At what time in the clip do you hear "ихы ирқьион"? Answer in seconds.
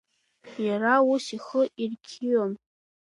1.37-2.51